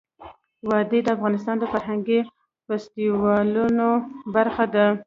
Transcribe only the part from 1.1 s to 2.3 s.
افغانستان د فرهنګي